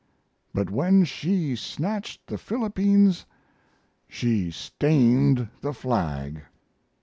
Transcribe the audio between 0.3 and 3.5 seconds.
But when she snatched the Philippines